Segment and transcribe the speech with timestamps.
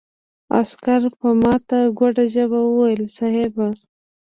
[0.59, 3.53] عسکر په ماته ګوډه ژبه وويل: صېب!